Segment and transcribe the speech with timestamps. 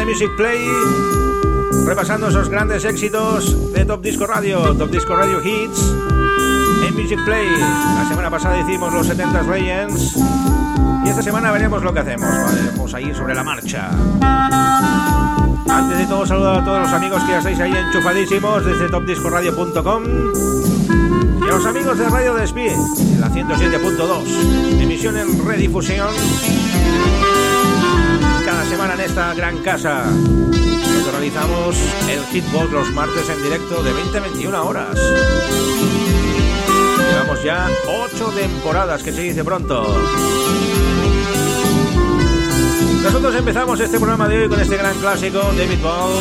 [0.00, 0.66] De Music Play
[1.84, 5.94] repasando esos grandes éxitos de Top Disco Radio, Top Disco Radio Hits
[6.88, 7.46] en Music Play.
[7.50, 10.16] La semana pasada hicimos los 70s Legends
[11.04, 12.30] y esta semana veremos lo que hacemos,
[12.72, 13.90] vamos a ir sobre la marcha.
[15.68, 20.02] Antes de todo saludar a todos los amigos que ya estáis ahí enchufadísimos desde topdiscoradio.com
[21.42, 26.08] y a los amigos de Radio Despí en la 107.2, emisión en redifusión
[28.70, 30.04] semana en esta gran casa.
[31.10, 31.76] Realizamos
[32.08, 34.96] el Hitbox los martes en directo de 20 a 21 horas.
[37.10, 39.92] Llevamos ya 8 temporadas, que se dice pronto.
[43.02, 46.12] Nosotros empezamos este programa de hoy con este gran clásico, David Ball,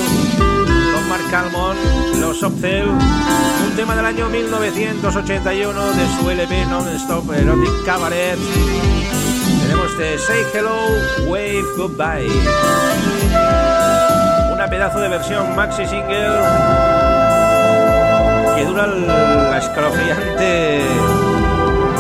[0.96, 1.78] con Mark Calmon,
[2.20, 8.40] Los Opcel, un tema del año 1981 de su LP Non-Stop Erotic Cabaret.
[10.00, 10.88] Say Hello,
[11.28, 12.30] Wave Goodbye.
[14.54, 16.40] Una pedazo de versión maxi single
[18.56, 20.80] que dura la escalofriante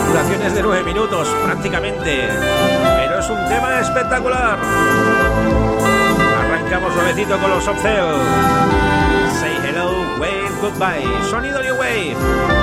[0.07, 2.29] duraciones de 9 minutos prácticamente.
[2.97, 4.57] Pero es un tema espectacular.
[6.39, 8.15] Arrancamos suavecito con los Opcel.
[9.41, 11.29] Say hello, wave goodbye.
[11.29, 12.58] Sonido New Wave.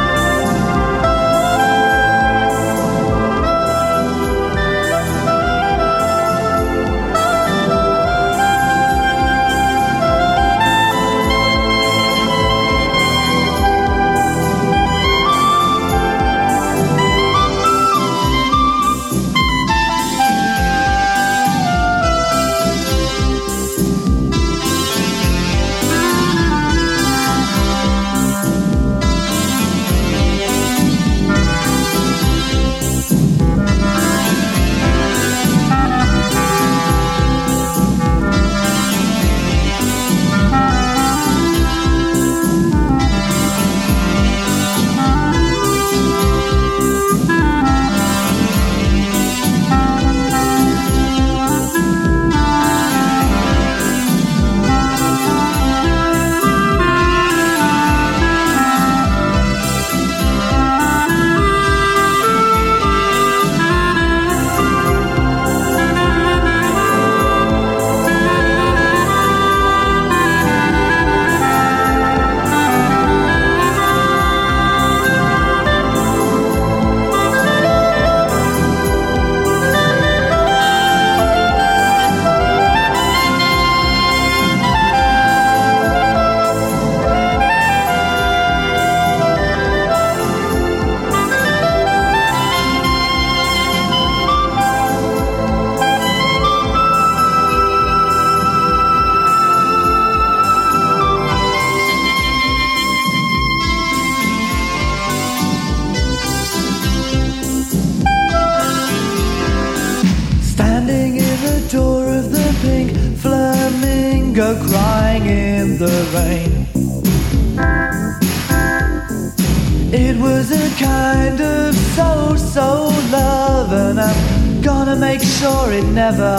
[125.77, 126.39] it never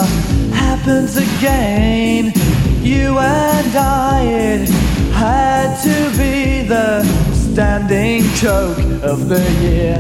[0.52, 2.34] happens again.
[2.82, 4.70] You and I, it
[5.14, 7.04] had to be the
[7.34, 10.00] standing joke of the year.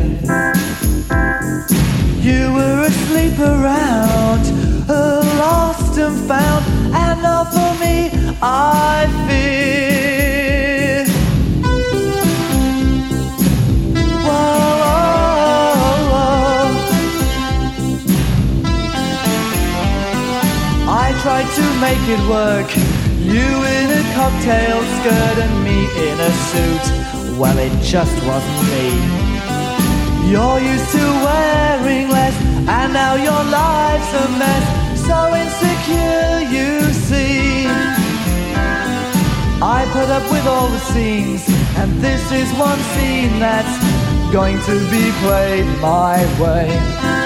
[2.19, 4.43] You were asleep around,
[4.87, 8.09] lost and found, and not for me,
[8.41, 9.96] I fear.
[21.57, 22.69] to make it work.
[23.33, 26.85] You in a cocktail skirt and me in a suit.
[27.39, 28.87] Well, it just wasn't me.
[30.29, 32.35] You're used to wearing less,
[32.77, 34.65] and now your life's a mess.
[35.07, 36.71] So insecure, you
[37.07, 37.65] see.
[39.59, 41.43] I put up with all the scenes,
[41.79, 43.75] and this is one scene that's
[44.31, 47.16] going to be played my way.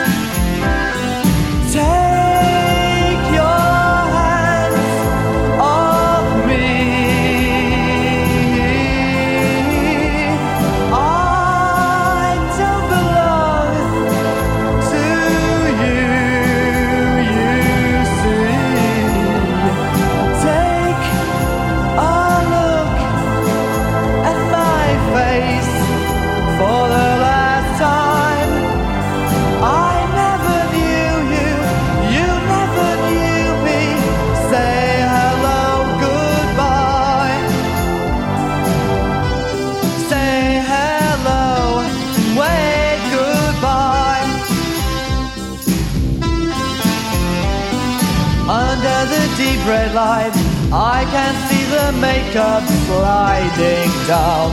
[50.74, 54.52] I can see the makeup sliding down.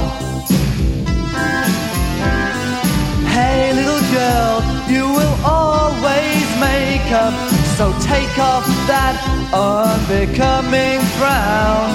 [3.31, 7.35] Hey little girl, you will always make up,
[7.79, 9.15] so take off that
[9.55, 11.87] unbecoming frown.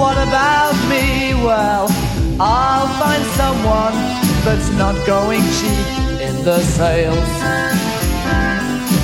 [0.00, 1.34] What about me?
[1.46, 1.86] Well,
[2.40, 3.94] I'll find someone
[4.42, 5.86] that's not going cheap
[6.26, 7.30] in the sales.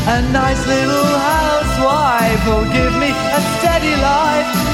[0.08, 1.49] A nice little
[1.80, 4.69] housewife will give me a steady life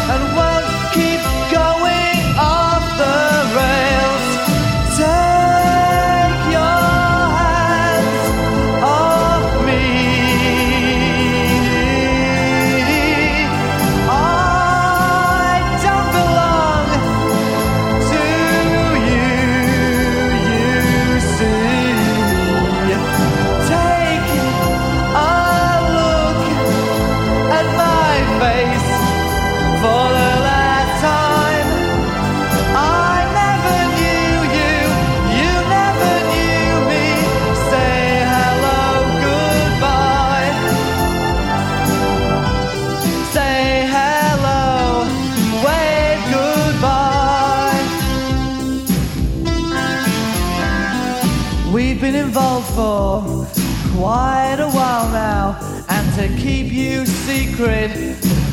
[53.96, 55.58] quite a while now,
[55.88, 57.90] and to keep you secret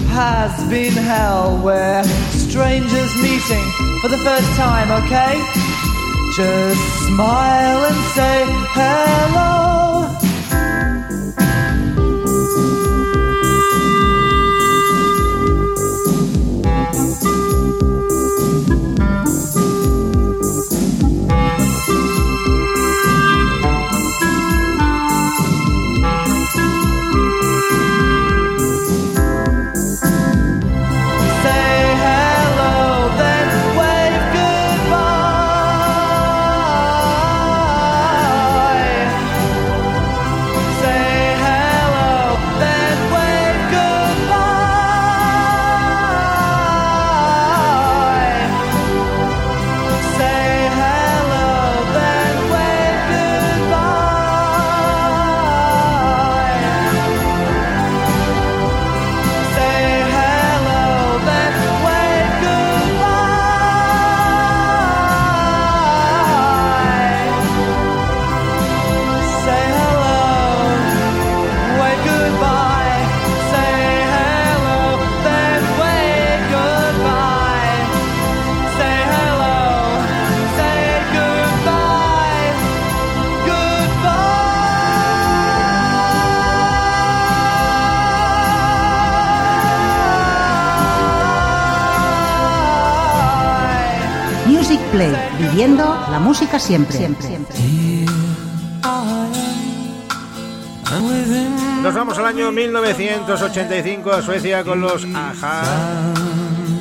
[0.10, 1.60] has been hell.
[1.64, 3.66] We're strangers meeting
[4.02, 5.36] for the first time, okay?
[6.36, 9.73] Just smile and say hello.
[95.66, 96.98] La música siempre.
[96.98, 97.56] siempre.
[101.82, 105.64] Nos vamos al año 1985 a Suecia con los Aja.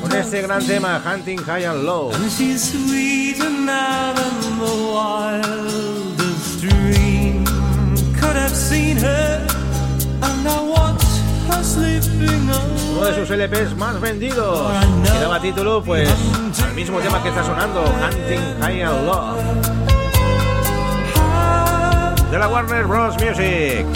[0.03, 2.13] Con este gran tema, Hunting High and Low.
[2.13, 7.45] And she's sweeter now than the wildest dream
[8.19, 9.47] could have seen her.
[10.23, 10.61] And I
[12.97, 14.73] Uno de sus LPs más vendidos.
[15.03, 16.09] Y daba título, pues,
[16.63, 19.37] al mismo tema que está sonando, Hunting High and Low.
[22.31, 23.15] De la Warner Bros.
[23.21, 23.87] Music.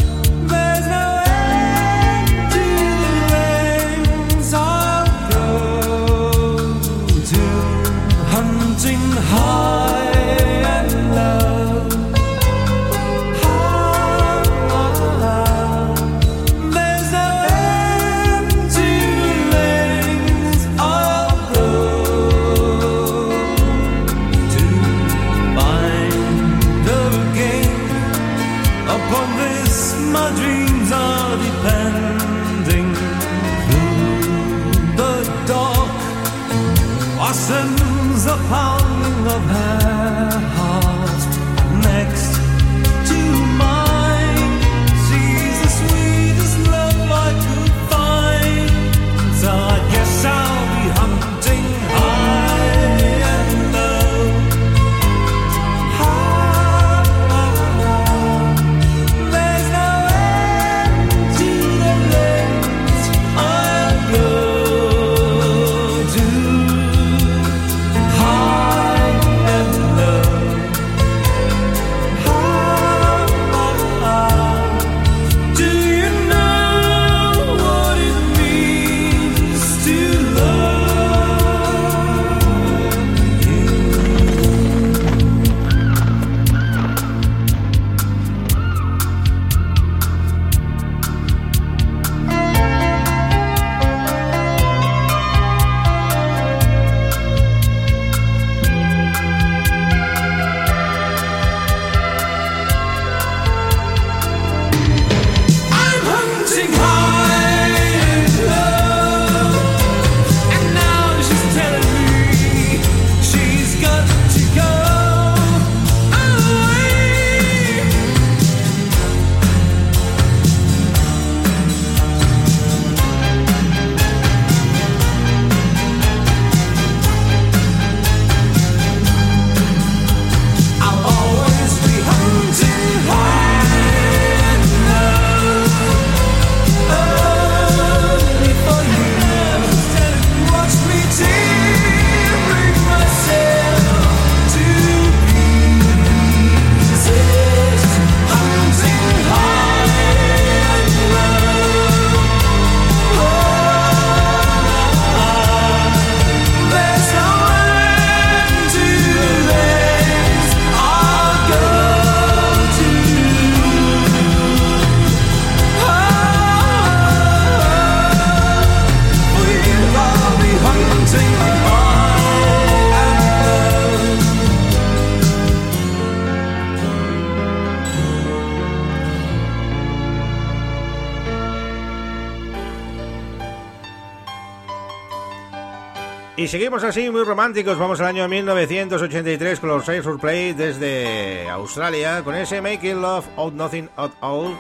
[186.47, 187.77] Y seguimos así, muy románticos.
[187.77, 193.55] Vamos al año 1983 con los Sur Play desde Australia, con ese Making Love Out
[193.55, 194.57] Nothing at All,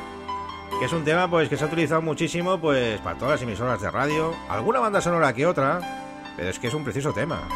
[0.81, 3.81] que es un tema pues que se ha utilizado muchísimo pues para todas las emisoras
[3.81, 5.79] de radio, alguna banda sonora que otra,
[6.37, 7.47] pero es que es un precioso tema.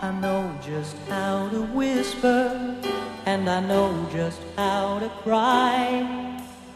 [0.00, 2.52] I know just how to whisper,
[3.26, 6.06] and I know just how to cry.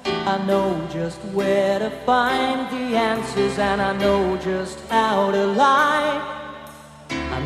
[0.04, 6.37] I know just where to find the answers, and I know just how to lie.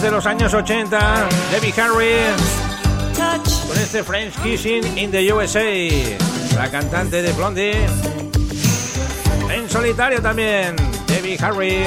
[0.00, 2.16] De los años 80, Debbie Harry,
[3.66, 5.64] con este French Kissing in the USA,
[6.54, 7.86] la cantante de Blondie.
[9.50, 11.84] En solitario también, Debbie Harry.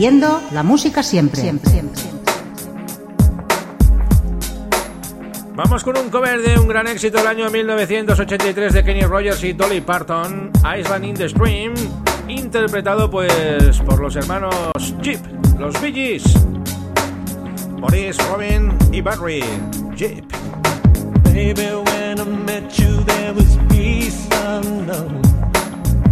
[0.00, 1.42] La música siempre.
[1.42, 2.22] siempre, siempre, siempre.
[5.54, 9.52] Vamos con un cover de un gran éxito del año 1983 de Kenny Rogers y
[9.52, 11.74] Dolly Parton, Island in the Stream,
[12.28, 14.54] interpretado pues por los hermanos
[15.02, 15.20] Jeep,
[15.58, 16.24] los Bee Gees,
[17.78, 19.44] Maurice, Robin y Barry,
[19.96, 20.24] Jeep.
[21.24, 25.20] Baby, when I met you there was peace unknown.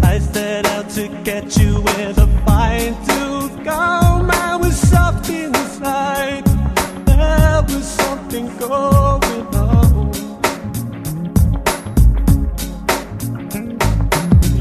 [0.03, 3.28] I set out to get you with a fine tooth
[3.69, 6.45] I was soft inside.
[7.07, 10.13] There was something going on.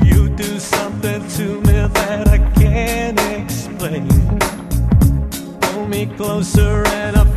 [0.04, 4.08] You do something to me that I can't explain.
[5.62, 7.37] Pull me closer and I.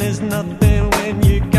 [0.00, 1.51] is nothing when you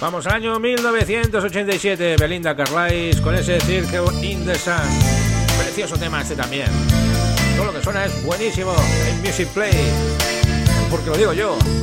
[0.00, 4.74] Vamos al año 1987, Belinda Carlisle con ese Circle in the Sun.
[5.58, 6.68] Precioso tema este también.
[7.56, 8.74] Todo lo que suena es buenísimo
[9.06, 9.74] en Music Play,
[10.90, 11.58] porque lo digo yo.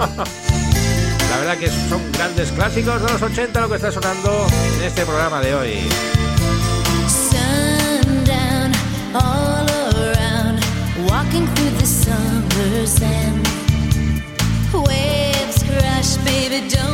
[1.29, 5.05] La verdad que son grandes clásicos de los 80 lo que está sonando en este
[5.05, 5.89] programa de hoy.
[11.07, 13.47] walking through the summer's end.
[14.73, 16.84] Waves crash, baby, don't.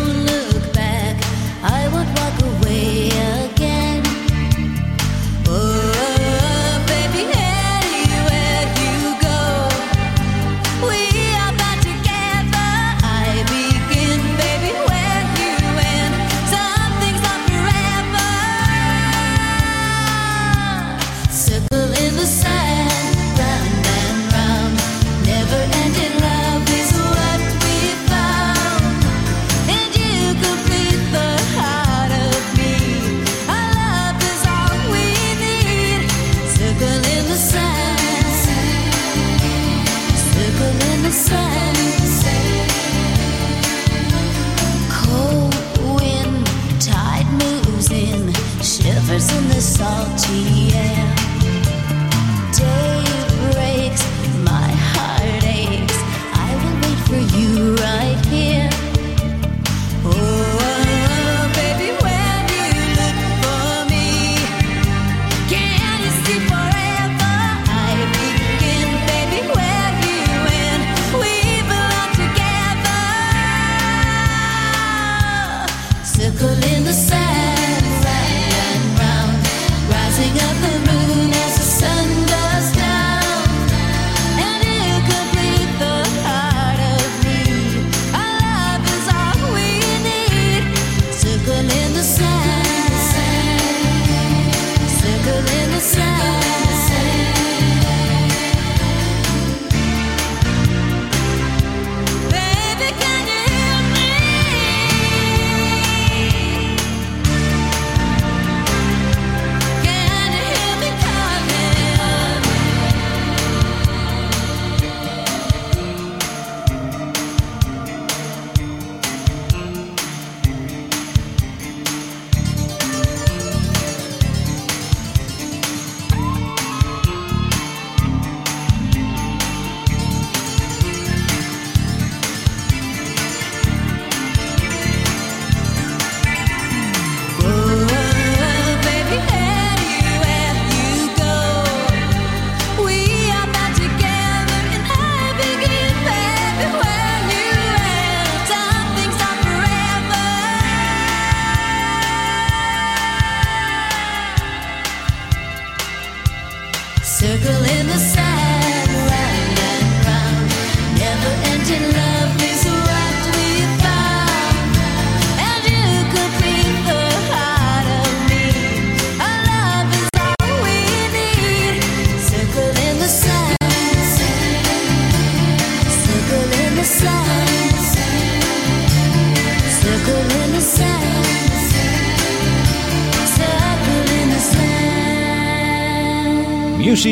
[187.04, 187.08] Y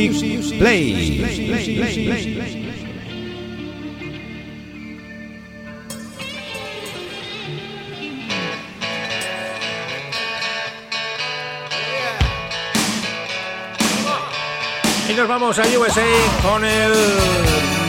[15.16, 16.06] nos vamos a USA
[16.44, 16.94] con el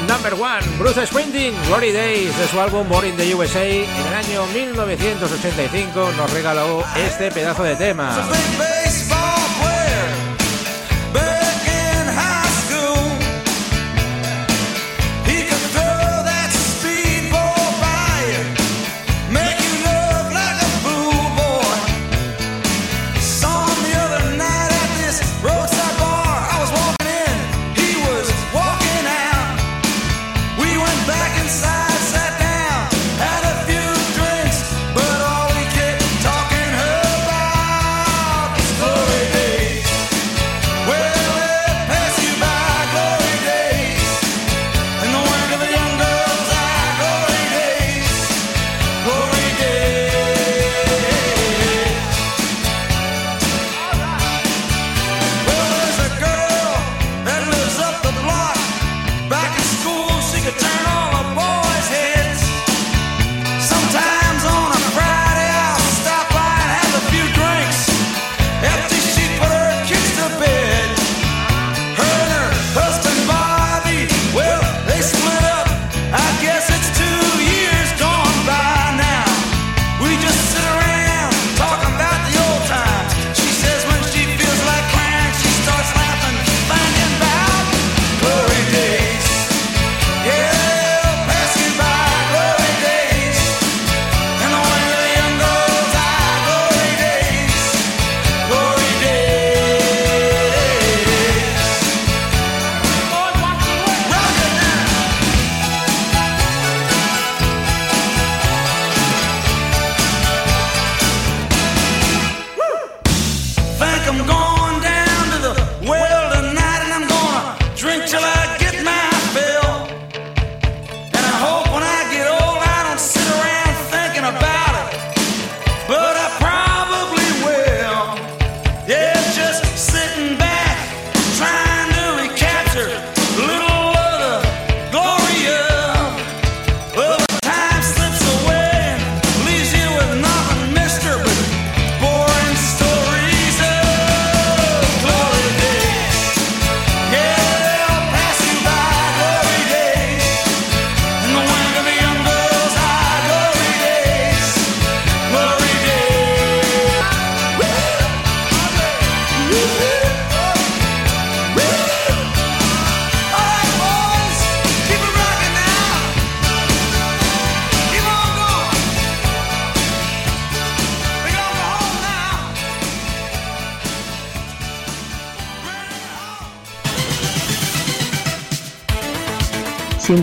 [0.08, 3.62] number one, Bruce Springsteen, Glory Days, de su álbum Born in the USA.
[3.62, 8.26] En el año 1985 nos regaló este pedazo de tema.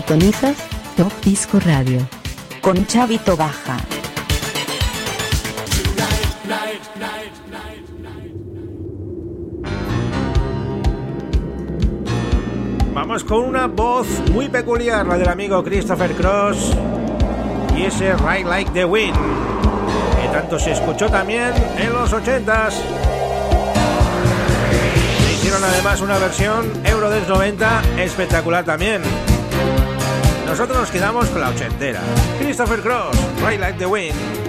[0.08, 0.56] Sintonizas
[0.96, 2.00] Top Disco Radio.
[2.62, 3.76] con Chavito Baja.
[12.94, 16.74] Vamos con una voz muy peculiar, la del amigo Christopher Cross
[17.76, 22.72] y ese Ride Like the Wind, que tanto se escuchó también en los 80s.
[25.20, 29.02] Se hicieron además una versión Eurodance 90 espectacular también.
[30.48, 32.00] Nosotros nos quedamos con la ochentera.
[32.40, 34.47] Christopher Cross, Ride Like the Wind.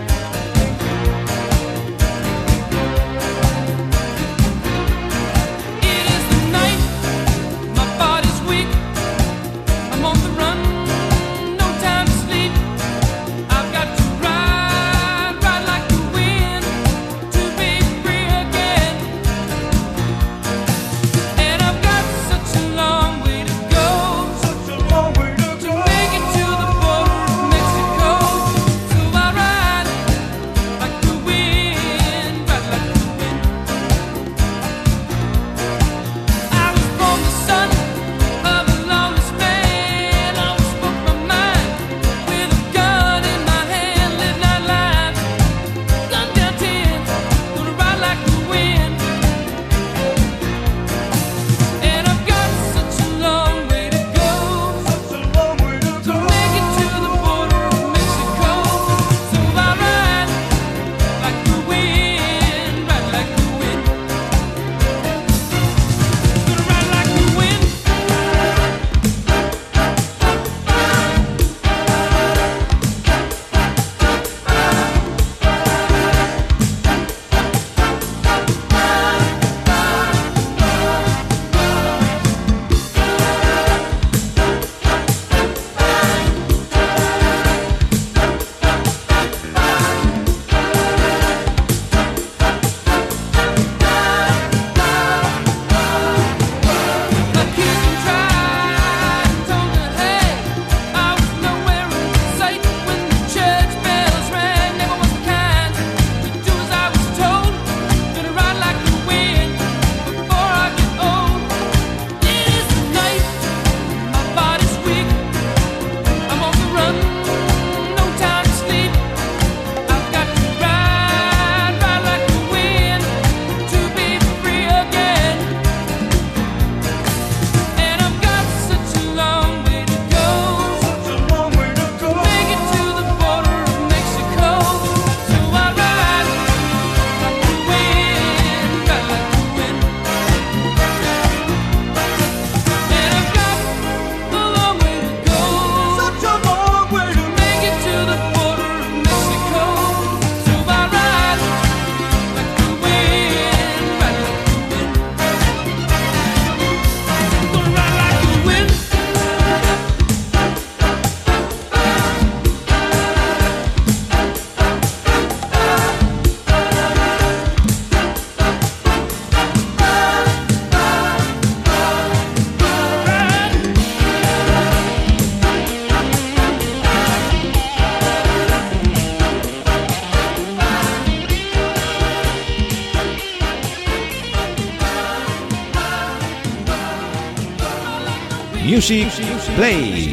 [188.89, 189.23] Music
[189.53, 190.09] Play.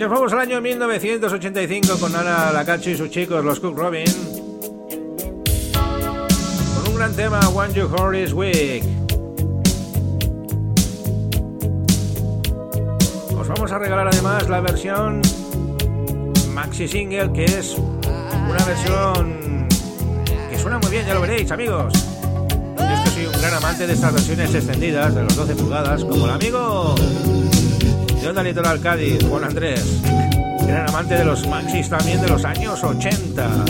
[0.00, 4.06] Nos vamos al año 1985 con Ana Lacacho y sus chicos, los Cook Robin.
[5.74, 8.82] Con un gran tema, One You Heart Is Weak.
[13.38, 15.20] Os vamos a regalar además la versión
[16.54, 19.68] Maxi Single, que es una versión
[20.48, 21.92] que suena muy bien, ya lo veréis, amigos.
[22.78, 26.02] Yo es que soy un gran amante de estas versiones extendidas, de los 12 pulgadas,
[26.04, 26.94] como el amigo
[28.20, 29.82] de Onda Litoral Cádiz, Juan Andrés,
[30.66, 33.64] gran amante de los maxis también de los años 80.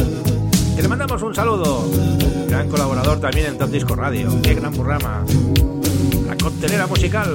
[0.75, 1.89] Que le mandamos un saludo,
[2.49, 5.25] gran colaborador también en Top Disco Radio, qué gran programa,
[6.27, 7.33] la coctelera musical.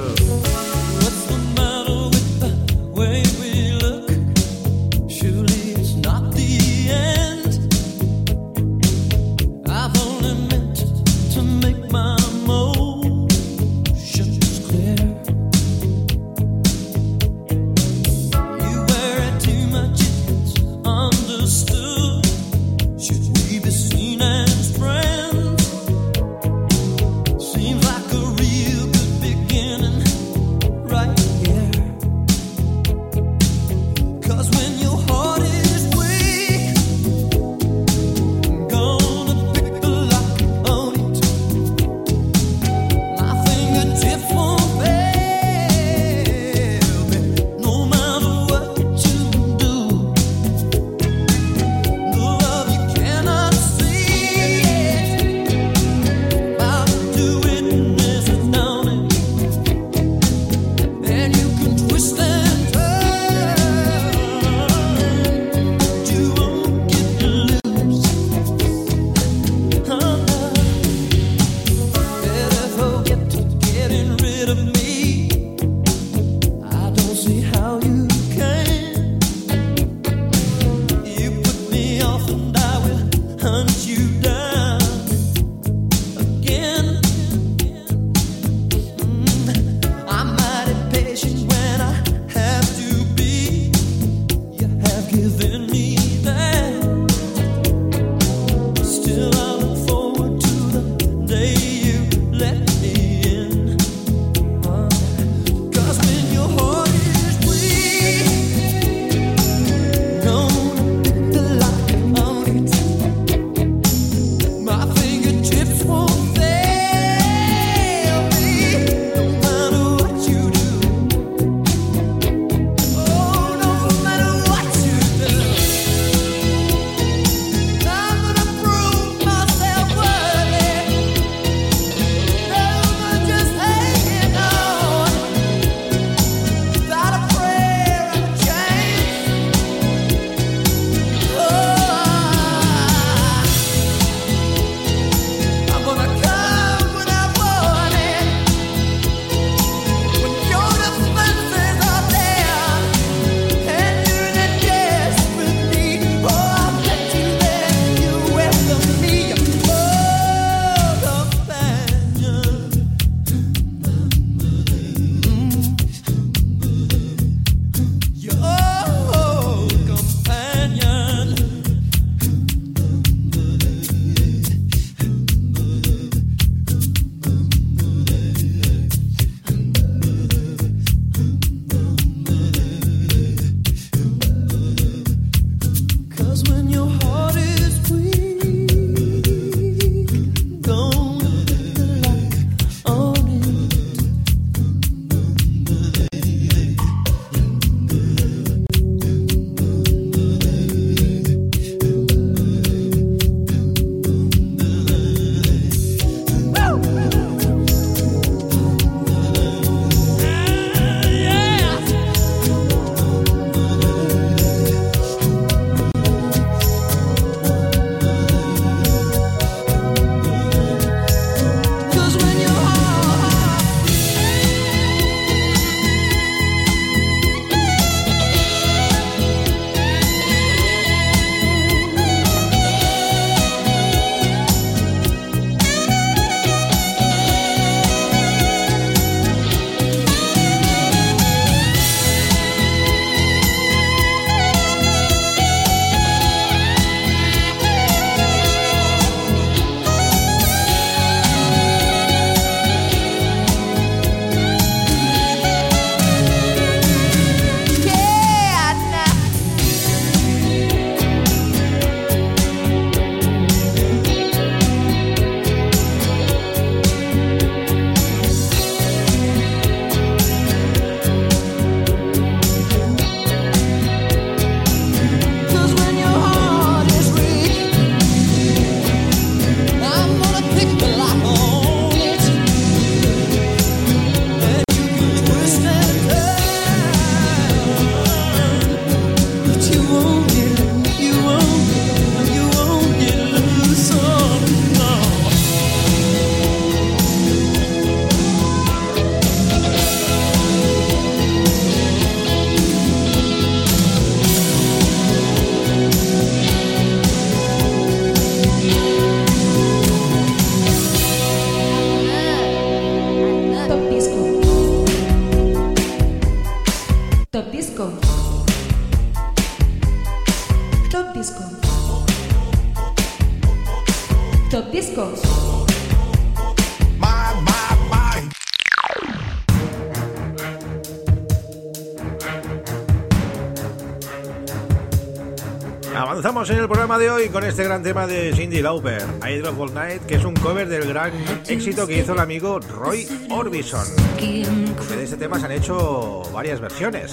[336.98, 340.24] de hoy con este gran tema de Cindy Lauper, I Drop All Night, que es
[340.24, 341.12] un cover del gran
[341.46, 343.86] éxito que hizo el amigo Roy Orbison.
[344.16, 347.12] De este tema se han hecho varias versiones.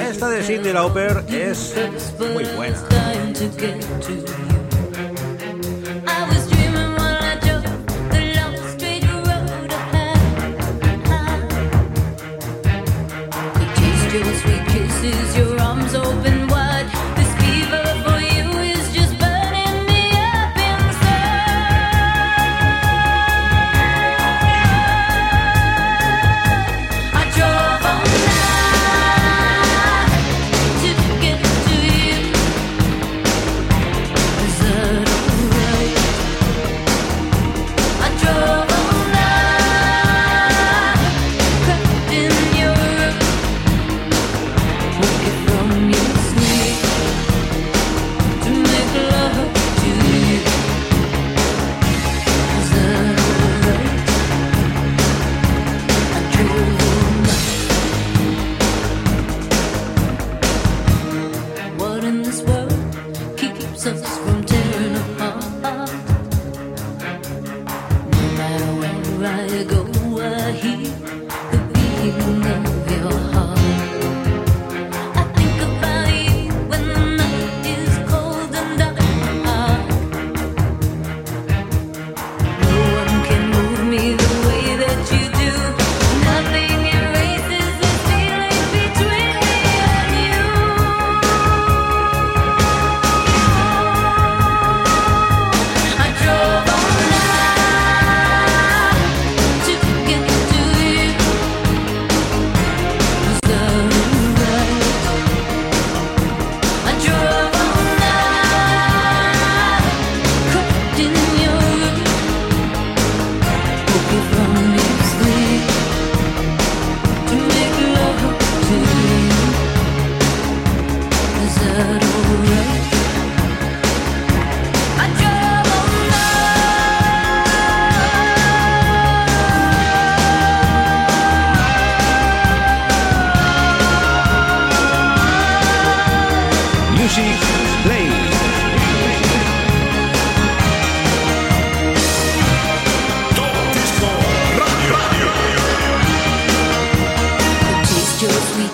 [0.00, 1.74] Esta de Cindy Lauper es
[2.18, 2.78] muy buena.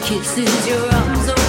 [0.02, 1.39] kisses your arms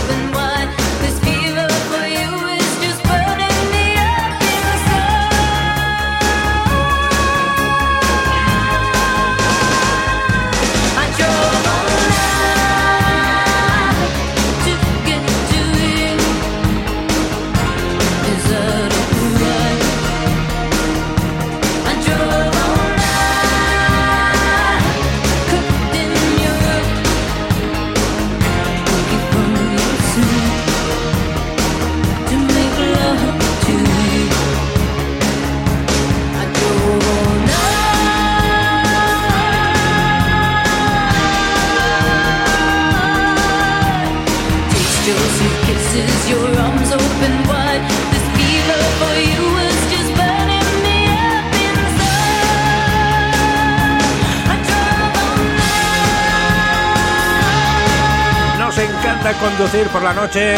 [59.71, 60.55] conducir por la noche.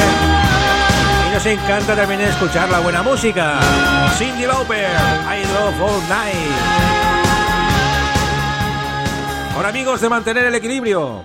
[1.27, 3.59] Y nos encanta también escuchar la buena música.
[4.17, 6.51] Cindy Lauper, I Love All Night.
[9.55, 11.23] Ahora amigos de mantener el equilibrio.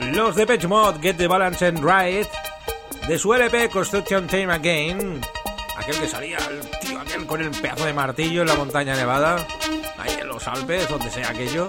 [0.00, 2.28] Los de Mod Get the Balance and Right.
[3.08, 5.20] De su LP Construction Time Again.
[5.78, 9.36] Aquel que salía, el tío aquel con el pedazo de martillo en la montaña nevada.
[9.98, 11.68] Ahí en los Alpes, donde sea aquello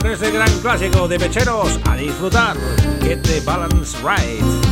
[0.00, 2.56] con este gran clásico de pecheros a disfrutar.
[3.00, 4.63] Get the balance right.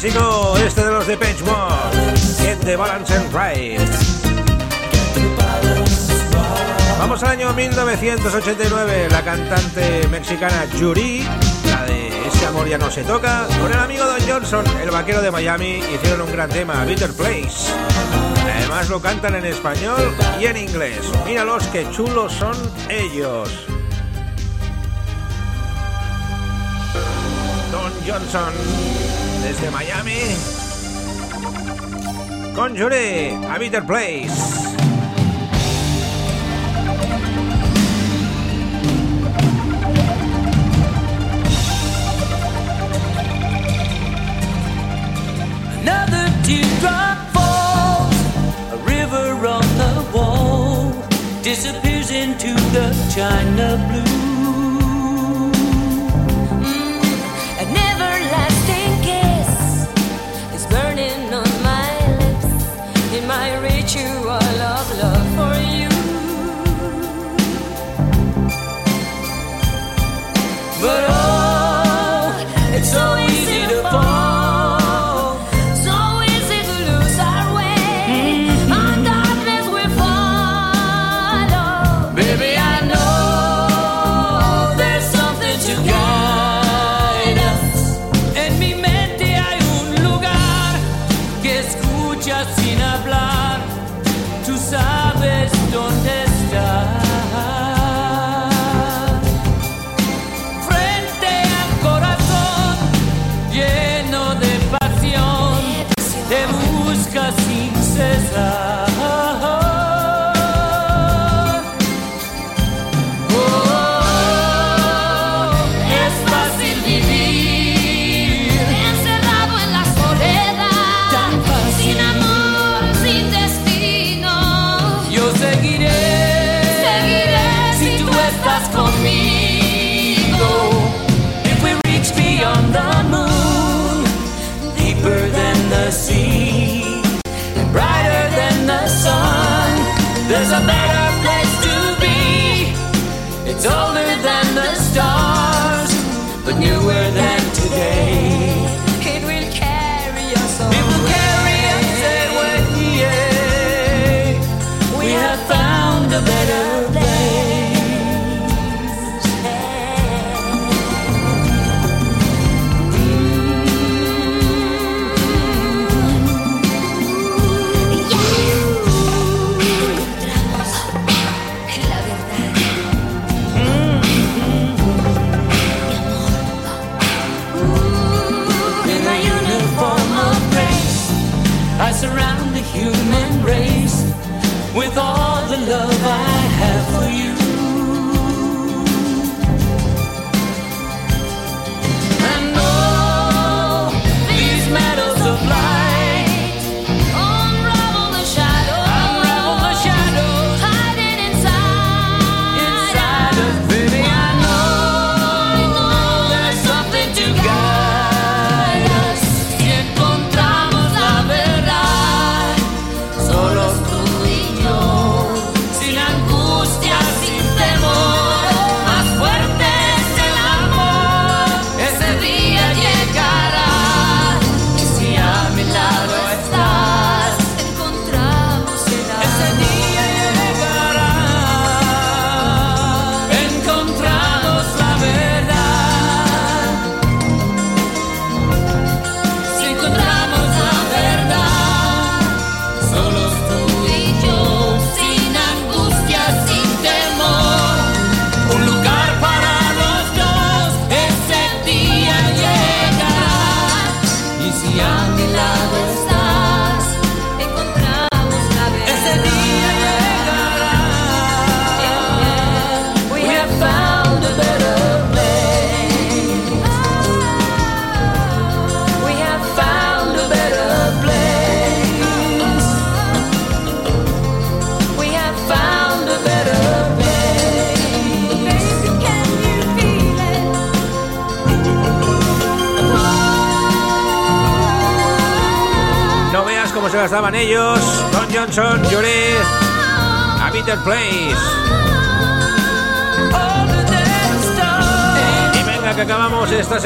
[0.00, 1.92] clásico este de los de Benchmark,
[2.38, 3.80] Get the Balance and Right.
[7.00, 11.26] Vamos al año 1989, la cantante mexicana Yuri,
[11.64, 15.20] la de Ese amor ya no se toca, con el amigo Don Johnson, el vaquero
[15.20, 17.72] de Miami, hicieron un gran tema, Bitter Place.
[18.56, 21.00] Además lo cantan en español y en inglés.
[21.26, 22.54] Míralos que chulos son
[22.88, 23.50] ellos.
[27.72, 29.27] Don Johnson.
[29.42, 30.20] desde Miami
[32.54, 34.76] con Julie a Bitter Place.
[45.82, 48.14] Another teardrop falls,
[48.72, 50.92] a river on the wall
[51.42, 54.07] disappears into the china blue.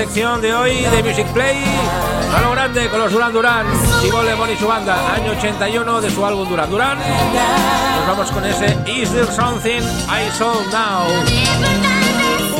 [0.02, 1.62] Sección de hoy de Music Play
[2.36, 3.66] a lo grande con los Duran Duran,
[4.00, 6.98] Simon Lemon y su banda, año 81 de su álbum Duran Duran.
[6.98, 11.06] Nos vamos con ese Is There Something I Saw Now.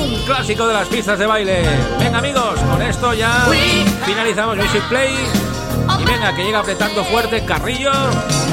[0.05, 1.65] Un clásico de las pistas de baile.
[1.99, 3.49] Venga amigos, con esto ya
[4.07, 5.13] finalizamos Music Play.
[5.99, 7.91] Y venga, que llega apretando fuerte Carrillo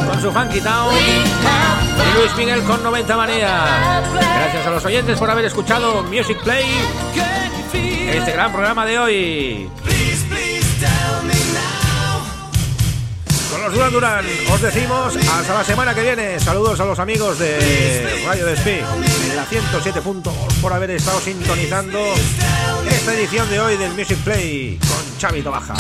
[0.08, 0.96] con su Funky Town.
[0.96, 4.02] Y Luis Miguel con 90 manía.
[4.14, 6.66] Gracias a los oyentes por haber escuchado Music Play.
[8.12, 9.70] Este gran programa de hoy.
[13.52, 16.40] Con los Duran Duran os decimos hasta la semana que viene.
[16.40, 20.32] Saludos a los amigos de Radio Despí en la 107.2
[20.62, 22.00] por haber estado sintonizando
[22.90, 25.76] esta edición de hoy del Music Play con Chavito Baja.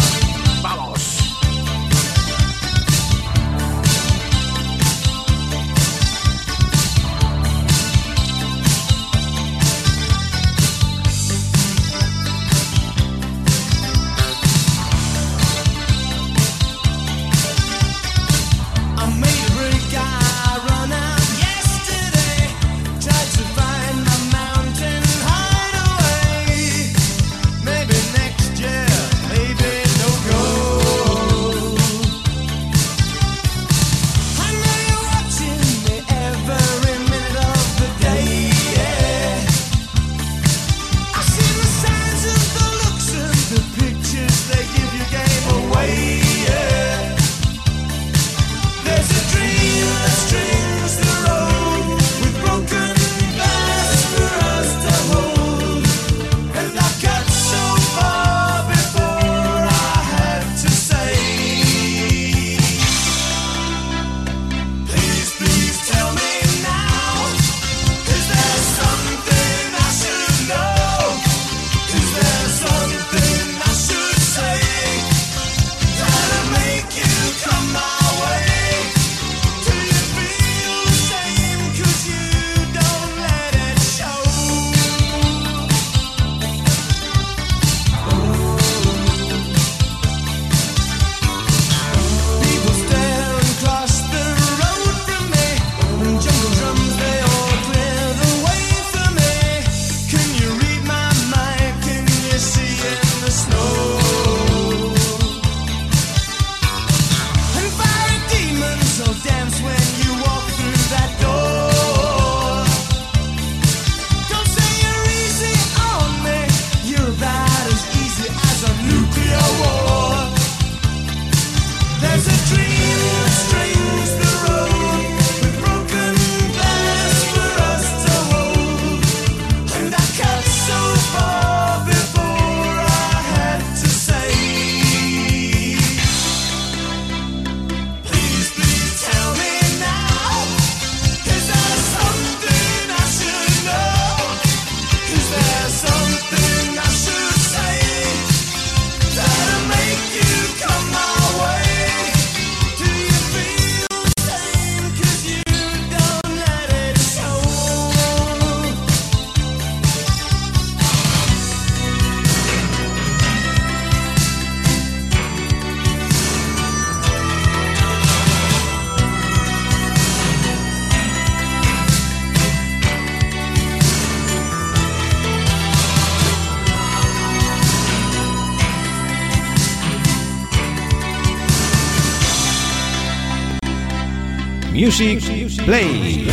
[185.00, 186.28] Music Play.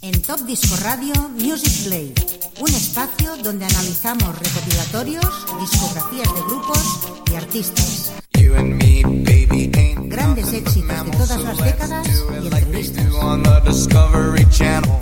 [0.00, 2.14] En Top Disco Radio Music Play,
[2.60, 5.26] un espacio donde analizamos recopilatorios,
[5.60, 6.80] discografías de grupos
[7.30, 8.12] y artistas.
[10.08, 12.08] Grandes éxitos de todas las décadas
[12.42, 13.04] y entrevistas.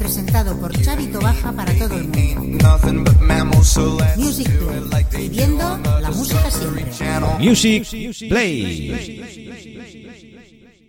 [0.01, 2.81] Presentado por Chavito Baja para todo el mundo.
[4.17, 4.51] Music
[4.91, 6.85] Play, viviendo la música siempre.
[7.39, 9.74] Music Play.